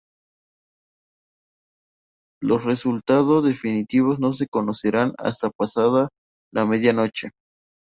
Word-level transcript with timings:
Los 2.41 2.65
resultado 2.65 3.43
definitivos 3.43 4.19
no 4.19 4.33
se 4.33 4.47
conocerán 4.47 5.13
hasta 5.19 5.51
pasada 5.51 6.09
la 6.51 6.65
medianoche. 6.65 7.29